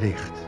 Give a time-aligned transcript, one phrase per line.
[0.00, 0.46] licht.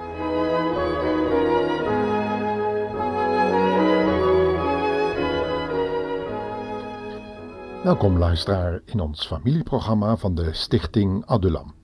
[7.82, 11.74] Welkom luisteraar in ons familieprogramma van de Stichting Adulam,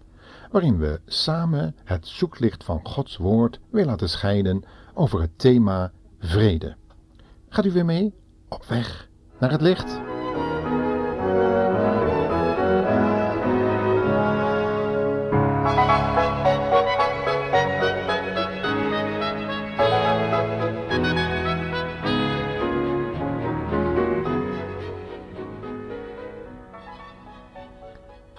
[0.50, 4.64] waarin we samen het zoeklicht van Gods Woord weer laten schijnen
[4.94, 6.76] over het thema vrede.
[7.48, 8.14] Gaat u weer mee
[8.48, 9.08] op weg
[9.38, 10.05] naar het licht?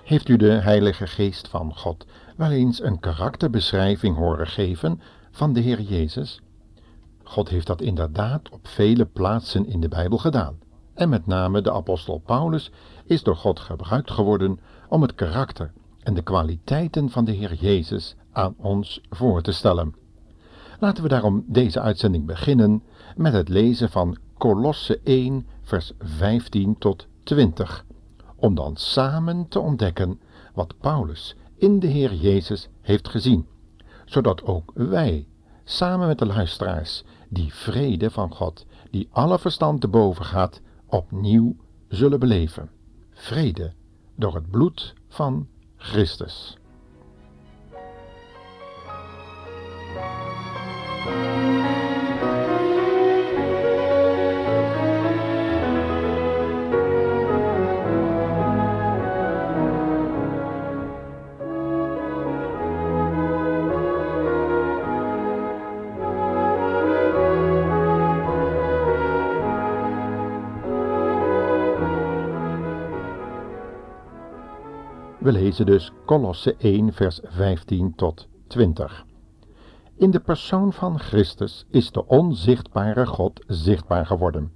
[0.08, 2.06] Heeft u de Heilige Geest van God
[2.38, 6.42] wel eens een karakterbeschrijving horen geven van de Heer Jezus?
[7.24, 10.60] God heeft dat inderdaad op vele plaatsen in de Bijbel gedaan.
[10.94, 12.72] En met name de apostel Paulus
[13.06, 15.72] is door God gebruikt geworden om het karakter
[16.04, 19.96] en de kwaliteiten van de Heer Jezus aan ons voor te stellen.
[20.80, 22.84] Laten we daarom deze uitzending beginnen
[23.16, 27.86] met het lezen van Kolosse 1, vers 15 tot 20
[28.40, 30.20] om dan samen te ontdekken
[30.54, 33.48] wat Paulus in de Heer Jezus heeft gezien,
[34.06, 35.28] zodat ook wij,
[35.64, 41.56] samen met de luisteraars, die vrede van God, die alle verstand te boven gaat, opnieuw
[41.88, 42.70] zullen beleven.
[43.12, 43.74] Vrede
[44.16, 46.58] door het bloed van Christus.
[75.28, 79.06] We lezen dus Kolosse 1, vers 15 tot 20.
[79.96, 84.52] In de persoon van Christus is de onzichtbare God zichtbaar geworden.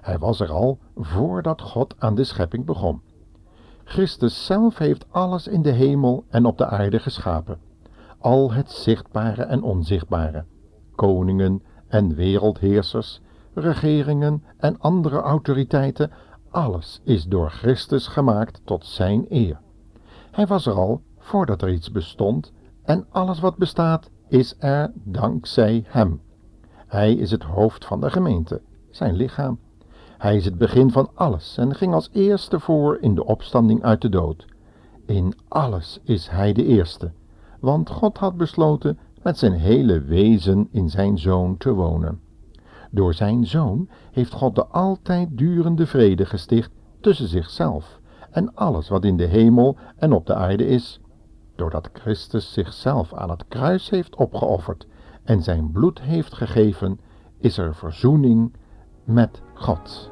[0.00, 3.00] Hij was er al voordat God aan de schepping begon.
[3.84, 7.58] Christus zelf heeft alles in de hemel en op de aarde geschapen,
[8.18, 10.44] al het zichtbare en onzichtbare,
[10.94, 13.20] koningen en wereldheersers,
[13.54, 16.10] regeringen en andere autoriteiten,
[16.50, 19.66] alles is door Christus gemaakt tot zijn eer.
[20.30, 22.52] Hij was er al voordat er iets bestond
[22.82, 26.20] en alles wat bestaat is er dankzij hem.
[26.86, 29.58] Hij is het hoofd van de gemeente, zijn lichaam.
[30.18, 34.00] Hij is het begin van alles en ging als eerste voor in de opstanding uit
[34.00, 34.46] de dood.
[35.06, 37.10] In alles is hij de eerste,
[37.60, 42.20] want God had besloten met zijn hele wezen in zijn zoon te wonen.
[42.90, 47.97] Door zijn zoon heeft God de altijd durende vrede gesticht tussen zichzelf
[48.30, 51.00] en alles wat in de hemel en op de aarde is,
[51.56, 54.86] doordat Christus zichzelf aan het kruis heeft opgeofferd
[55.24, 57.00] en zijn bloed heeft gegeven,
[57.38, 58.52] is er verzoening
[59.04, 60.10] met God.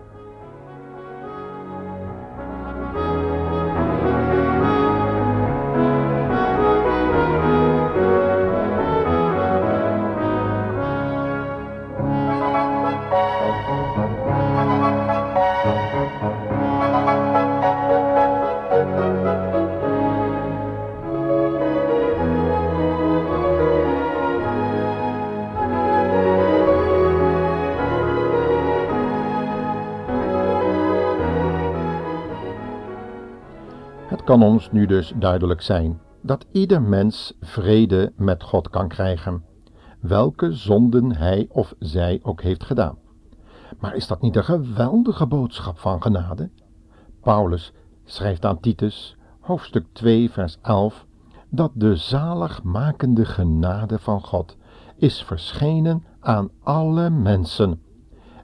[34.26, 39.44] Kan ons nu dus duidelijk zijn dat ieder mens vrede met God kan krijgen,
[40.00, 42.98] welke zonden hij of zij ook heeft gedaan.
[43.78, 46.50] Maar is dat niet een geweldige boodschap van genade?
[47.20, 47.72] Paulus
[48.04, 51.06] schrijft aan Titus, hoofdstuk 2, vers 11,
[51.48, 54.56] dat de zaligmakende genade van God
[54.97, 57.81] is verschenen aan alle mensen.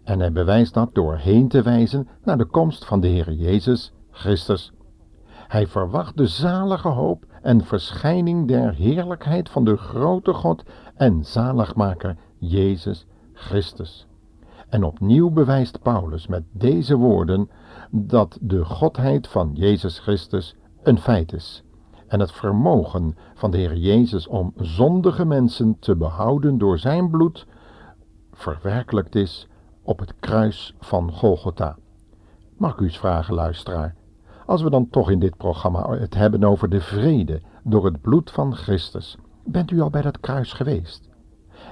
[0.04, 3.92] En hij bewijst dat door heen te wijzen naar de komst van de Heer Jezus
[4.10, 4.72] Christus.
[5.52, 10.62] Hij verwacht de zalige hoop en verschijning der heerlijkheid van de grote God
[10.94, 14.06] en zaligmaker Jezus Christus.
[14.68, 17.50] En opnieuw bewijst Paulus met deze woorden
[17.90, 21.64] dat de Godheid van Jezus Christus een feit is
[22.06, 27.46] en het vermogen van de Heer Jezus om zondige mensen te behouden door zijn bloed
[28.32, 29.48] verwerkelijkt is
[29.82, 31.76] op het kruis van Golgotha.
[32.56, 33.94] Mag ik u eens vragen, luisteraar,
[34.52, 38.30] als we dan toch in dit programma het hebben over de vrede door het bloed
[38.30, 41.08] van Christus, bent u al bij dat kruis geweest?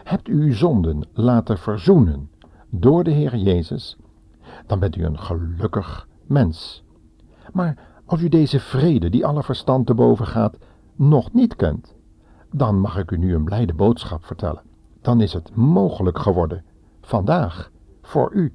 [0.04, 2.30] Hebt u uw zonden laten verzoenen
[2.68, 3.96] door de Heer Jezus?
[4.66, 6.84] Dan bent u een gelukkig mens.
[7.52, 10.58] Maar als u deze vrede, die alle verstand te boven gaat,
[10.94, 11.94] nog niet kent,
[12.50, 14.62] dan mag ik u nu een blijde boodschap vertellen.
[15.00, 16.64] Dan is het mogelijk geworden,
[17.00, 17.70] vandaag,
[18.02, 18.52] voor u.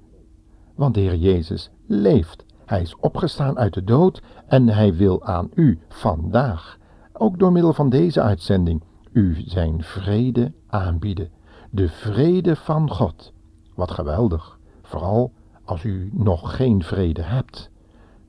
[0.75, 2.44] Want de Heer Jezus leeft.
[2.65, 6.77] Hij is opgestaan uit de dood en hij wil aan u vandaag,
[7.13, 11.29] ook door middel van deze uitzending, u zijn vrede aanbieden.
[11.69, 13.33] De vrede van God.
[13.75, 15.31] Wat geweldig, vooral
[15.63, 17.69] als u nog geen vrede hebt.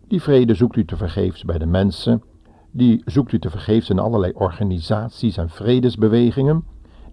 [0.08, 2.22] Die vrede zoekt u te vergeefs bij de mensen,
[2.70, 6.64] die zoekt u te vergeefs in allerlei organisaties en vredesbewegingen.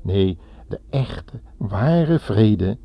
[0.02, 0.38] Nee,
[0.68, 2.78] de echte, ware vrede,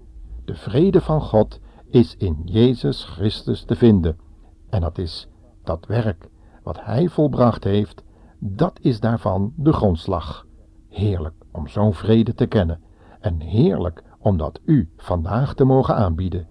[0.44, 4.27] de vrede van God, is in Jezus Christus te vinden.
[4.68, 5.28] En dat is
[5.64, 6.28] dat werk
[6.62, 8.02] wat Hij volbracht heeft,
[8.38, 10.46] dat is daarvan de grondslag.
[10.88, 12.80] Heerlijk om zo'n vrede te kennen
[13.20, 16.48] en heerlijk om dat u vandaag te mogen aanbieden.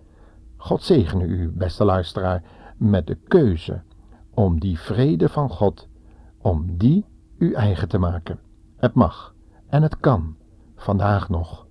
[0.57, 2.43] God zegene u, beste luisteraar,
[2.77, 3.81] met de keuze
[4.33, 5.87] om die vrede van God,
[6.41, 7.05] om die
[7.37, 8.39] u eigen te maken.
[8.77, 9.33] Het mag
[9.67, 10.35] en het kan,
[10.75, 11.67] vandaag nog.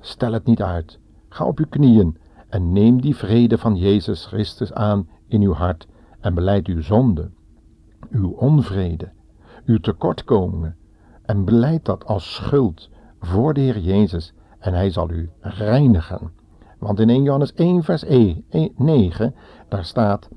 [0.00, 0.98] Stel het niet uit.
[1.28, 2.18] Ga op uw knieën
[2.48, 5.86] en neem die vrede van Jezus Christus aan in uw hart
[6.20, 7.30] en beleid uw zonde,
[8.10, 9.08] uw onvrede,
[9.64, 10.76] uw tekortkomingen
[11.22, 12.88] en beleid dat als schuld
[13.20, 16.30] voor de Heer Jezus en hij zal u reinigen.
[16.78, 18.04] Want in 1 Johannes 1 vers
[18.76, 19.34] 9
[19.68, 20.28] daar staat,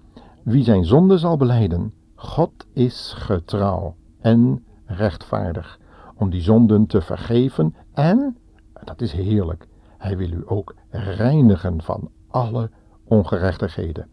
[0.44, 5.80] wie zijn zonde zal beleiden, God is getrouw en rechtvaardig
[6.16, 8.38] om die zonden te vergeven en,
[8.84, 9.68] dat is heerlijk,
[9.98, 12.70] hij wil u ook reinigen van alle
[13.04, 14.08] ongerechtigheden.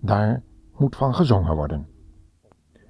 [0.00, 0.42] Daar
[0.76, 1.86] moet van gezongen worden.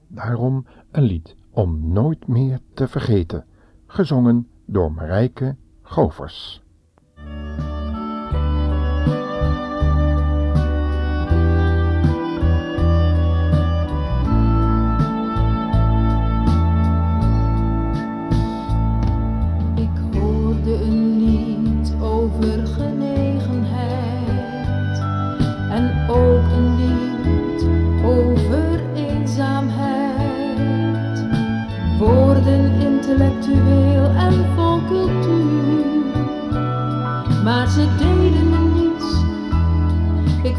[0.09, 3.45] Daarom een lied om nooit meer te vergeten,
[3.87, 6.63] gezongen door Marijke Govers.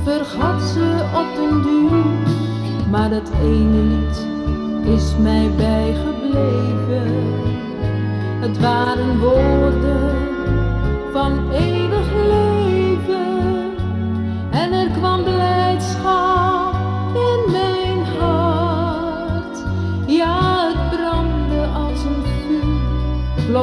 [0.09, 2.03] Vergat ze op den duur,
[2.89, 4.27] maar dat ene lied
[4.95, 7.11] is mij bijgebleven.
[8.39, 10.17] Het waren woorden
[11.11, 11.78] van eeuwig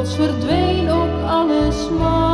[0.06, 2.25] plots verdween ook alles maar.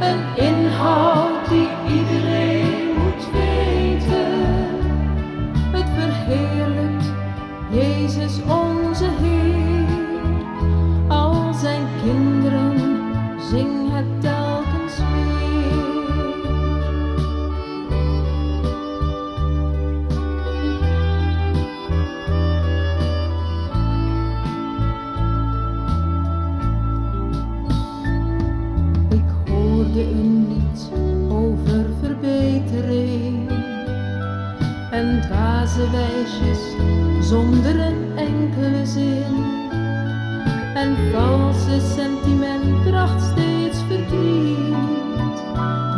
[0.00, 0.47] an
[37.28, 39.44] zonder een enkele zin.
[40.74, 45.44] En valse sentiment bracht steeds verdriet.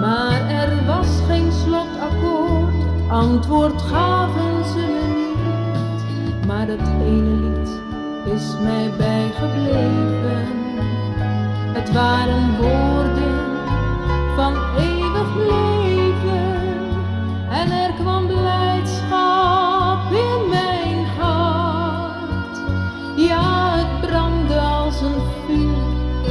[0.00, 4.86] Maar er was geen slotakkoord, antwoord gaven ze
[5.16, 6.46] niet.
[6.46, 7.70] Maar het ene lied
[8.34, 10.46] is mij bijgebleven.
[11.72, 13.34] Het waren woorden
[14.36, 15.89] van eeuwig leven.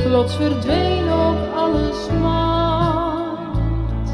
[0.09, 4.09] Plots verdween ook alle smart.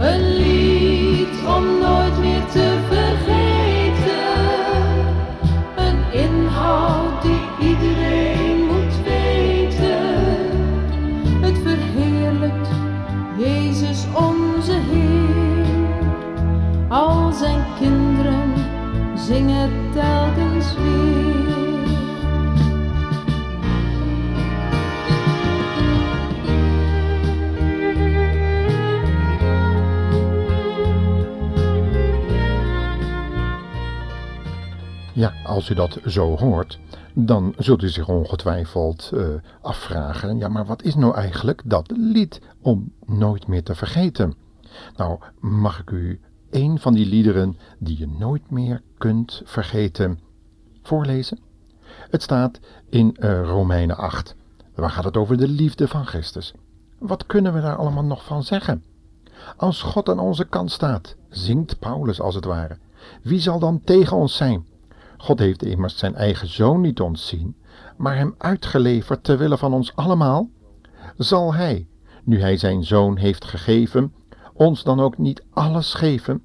[0.00, 4.36] Een lied om nooit meer te vergeten,
[5.76, 10.50] een inhoud die iedereen moet weten.
[11.40, 12.68] Het verheerlijkt
[13.38, 15.66] Jezus onze Heer,
[16.88, 18.52] al zijn kinderen
[19.14, 21.41] zingen telkens weer.
[35.22, 36.78] Ja, als u dat zo hoort,
[37.14, 39.26] dan zult u zich ongetwijfeld uh,
[39.60, 44.34] afvragen: ja, maar wat is nou eigenlijk dat lied om nooit meer te vergeten?
[44.96, 50.18] Nou, mag ik u een van die liederen die je nooit meer kunt vergeten
[50.82, 51.38] voorlezen?
[52.10, 54.34] Het staat in uh, Romeinen 8.
[54.74, 56.54] Waar gaat het over de liefde van Christus?
[56.98, 58.84] Wat kunnen we daar allemaal nog van zeggen?
[59.56, 62.76] Als God aan onze kant staat, zingt Paulus als het ware.
[63.22, 64.70] Wie zal dan tegen ons zijn?
[65.22, 67.56] God heeft immers zijn eigen zoon niet ontzien,
[67.96, 70.48] maar hem uitgeleverd ter wille van ons allemaal.
[71.16, 71.86] Zal hij,
[72.24, 74.14] nu hij zijn zoon heeft gegeven,
[74.52, 76.42] ons dan ook niet alles geven?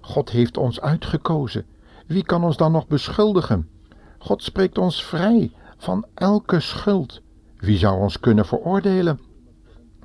[0.00, 1.66] God heeft ons uitgekozen.
[2.06, 3.68] Wie kan ons dan nog beschuldigen?
[4.18, 7.20] God spreekt ons vrij van elke schuld.
[7.56, 9.20] Wie zou ons kunnen veroordelen?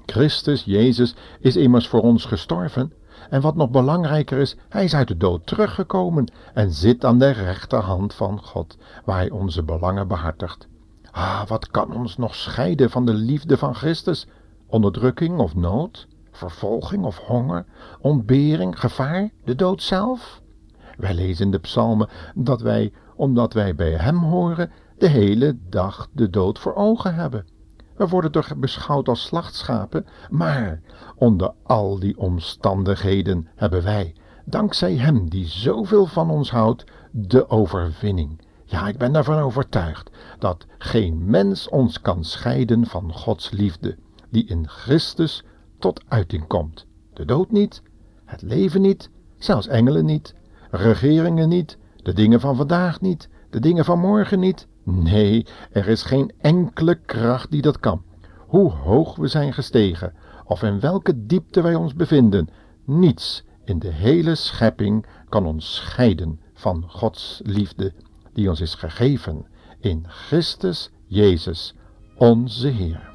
[0.05, 2.93] Christus Jezus is immers voor ons gestorven.
[3.29, 7.29] En wat nog belangrijker is, hij is uit de dood teruggekomen en zit aan de
[7.29, 10.67] rechterhand van God, waar hij onze belangen behartigt.
[11.12, 14.27] Ah, wat kan ons nog scheiden van de liefde van Christus?
[14.67, 16.07] Onderdrukking of nood?
[16.31, 17.65] Vervolging of honger?
[18.00, 20.41] Ontbering, gevaar, de dood zelf?
[20.98, 26.07] Wij lezen in de psalmen dat wij, omdat wij bij hem horen, de hele dag
[26.12, 27.45] de dood voor ogen hebben.
[27.96, 30.82] We worden toch beschouwd als slachtschapen, maar
[31.16, 38.42] onder al die omstandigheden hebben wij, dankzij Hem die zoveel van ons houdt, de overwinning.
[38.66, 43.98] Ja, ik ben daarvan overtuigd dat geen mens ons kan scheiden van Gods liefde,
[44.30, 45.44] die in Christus
[45.80, 46.86] tot uiting komt.
[47.14, 47.82] De dood niet,
[48.25, 50.36] het leven niet, zelfs engelen niet,
[50.72, 56.04] regeringen niet, de dingen van vandaag niet, de dingen van morgen niet, Nee, er is
[56.04, 58.04] geen enkele kracht die dat kan.
[58.48, 60.13] Hoe hoog we zijn gestegen,
[60.44, 62.50] of in welke diepte wij ons bevinden,
[62.84, 67.94] niets in de hele schepping kan ons scheiden van Gods liefde,
[68.34, 69.46] die ons is gegeven
[69.80, 71.75] in Christus Jezus,
[72.18, 73.14] onze Heer.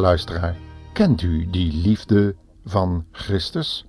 [0.00, 0.56] Luisteraar,
[0.92, 3.86] kent u die liefde van Christus,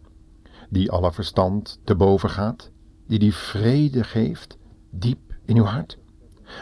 [0.70, 2.72] die alle verstand te boven gaat,
[3.08, 4.58] die die vrede geeft,
[4.92, 5.98] diep in uw hart?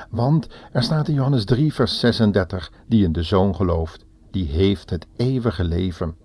[0.09, 4.89] Want er staat in Johannes 3, vers 36, die in de Zoon gelooft, die heeft
[4.89, 6.15] het eeuwige leven.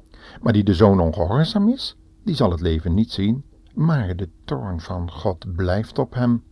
[0.40, 4.80] Maar die de Zoon ongehoorzaam is, die zal het leven niet zien, maar de toorn
[4.80, 6.42] van God blijft op hem.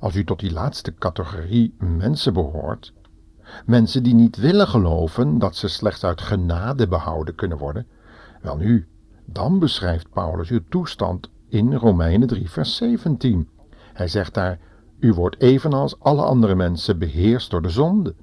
[0.00, 2.92] Als u tot die laatste categorie mensen behoort,
[3.66, 7.86] Mensen die niet willen geloven dat ze slechts uit genade behouden kunnen worden.
[8.40, 8.88] Welnu,
[9.24, 13.48] dan beschrijft Paulus uw toestand in Romeinen 3, vers 17.
[13.92, 14.58] Hij zegt daar:
[14.98, 18.14] U wordt evenals alle andere mensen beheerst door de zonde.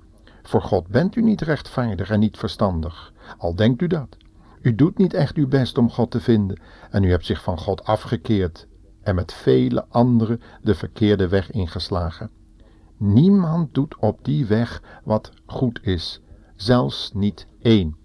[0.43, 4.17] Voor God bent u niet rechtvaardig en niet verstandig, al denkt u dat.
[4.61, 7.57] U doet niet echt uw best om God te vinden en u hebt zich van
[7.57, 8.67] God afgekeerd
[9.01, 12.29] en met vele anderen de verkeerde weg ingeslagen.
[12.99, 16.21] Niemand doet op die weg wat goed is,
[16.55, 17.95] zelfs niet één.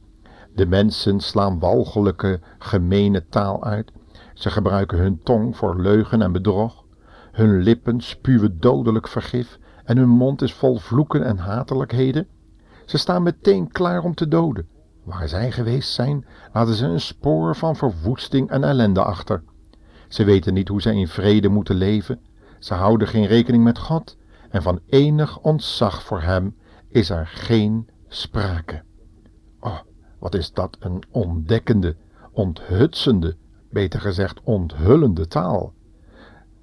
[0.54, 3.92] De mensen slaan walgelijke, gemene taal uit.
[4.34, 6.84] Ze gebruiken hun tong voor leugen en bedrog.
[7.32, 12.26] Hun lippen spuwen dodelijk vergif en hun mond is vol vloeken en hatelijkheden.
[12.86, 14.68] Ze staan meteen klaar om te doden.
[15.04, 19.42] Waar zij geweest zijn, laten ze een spoor van verwoesting en ellende achter.
[20.08, 22.20] Ze weten niet hoe zij in vrede moeten leven.
[22.58, 24.16] Ze houden geen rekening met God
[24.52, 26.56] en van enig ontzag voor hem
[26.88, 28.82] is er geen sprake.
[29.60, 29.78] Oh,
[30.18, 31.96] wat is dat een ontdekkende,
[32.32, 33.36] onthutsende,
[33.70, 35.72] beter gezegd onthullende taal.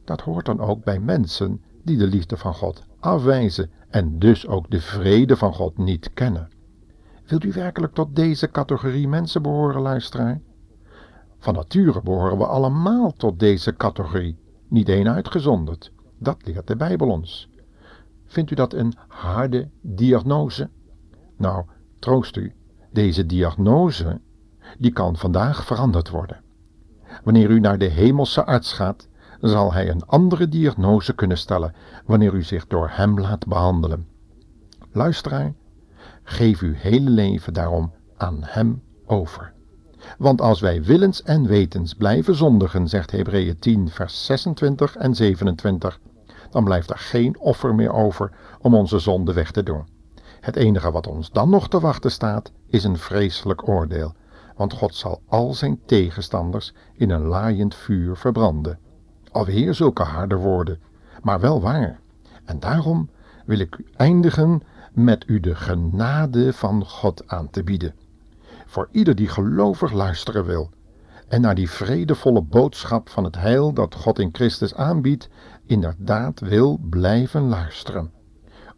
[0.03, 4.69] Dat hoort dan ook bij mensen die de liefde van God afwijzen en dus ook
[4.69, 6.49] de vrede van God niet kennen.
[7.25, 10.41] Wilt u werkelijk tot deze categorie mensen behoren, luisteraar?
[11.37, 15.91] Van nature behoren we allemaal tot deze categorie, niet één uitgezonderd.
[16.17, 17.49] Dat leert de Bijbel ons.
[18.29, 20.69] Vindt u dat een harde diagnose?
[21.37, 21.65] Nou,
[21.99, 22.53] troost u,
[22.91, 24.21] deze diagnose,
[24.77, 26.41] die kan vandaag veranderd worden.
[27.23, 29.07] Wanneer u naar de hemelse arts gaat,
[29.41, 31.73] zal hij een andere diagnose kunnen stellen
[32.05, 34.07] wanneer u zich door hem laat behandelen.
[34.91, 35.53] Luisteraar,
[36.23, 39.53] geef uw hele leven daarom aan hem over.
[40.17, 45.99] Want als wij willens en wetens blijven zondigen, zegt Hebreeën 10, vers 26 en 27,
[46.49, 49.87] dan blijft er geen offer meer over om onze zonde weg te doen.
[50.39, 54.13] Het enige wat ons dan nog te wachten staat, is een vreselijk oordeel,
[54.55, 58.79] want God zal al zijn tegenstanders in een laaiend vuur verbranden.
[59.31, 60.79] Alweer zulke harde woorden,
[61.21, 61.99] maar wel waar.
[62.45, 63.09] En daarom
[63.45, 64.61] wil ik u eindigen
[64.93, 67.95] met u de genade van God aan te bieden.
[68.65, 70.69] Voor ieder die gelovig luisteren wil
[71.29, 75.29] en naar die vredevolle boodschap van het heil dat God in Christus aanbiedt,
[75.65, 78.11] inderdaad wil blijven luisteren.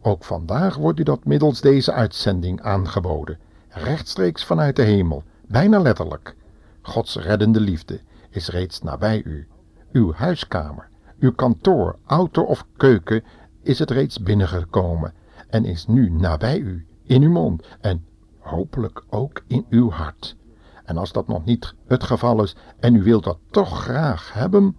[0.00, 6.36] Ook vandaag wordt u dat middels deze uitzending aangeboden, rechtstreeks vanuit de hemel, bijna letterlijk.
[6.82, 9.48] Gods reddende liefde is reeds nabij u.
[9.92, 13.22] Uw huiskamer, uw kantoor, auto of keuken
[13.62, 15.12] is het reeds binnengekomen
[15.48, 18.04] en is nu nabij u, in uw mond en
[18.38, 20.36] hopelijk ook in uw hart.
[20.84, 24.76] En als dat nog niet het geval is en u wilt dat toch graag hebben,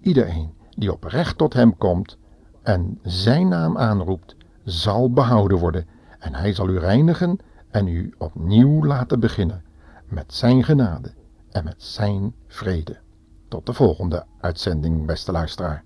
[0.00, 2.16] iedereen die oprecht tot hem komt
[2.62, 5.86] en zijn naam aanroept, zal behouden worden
[6.18, 7.38] en hij zal u reinigen
[7.70, 9.62] en u opnieuw laten beginnen
[10.06, 11.14] met zijn genade
[11.50, 12.98] en met zijn vrede.
[13.48, 15.84] Tot de volgende uitzending, beste luisteraar.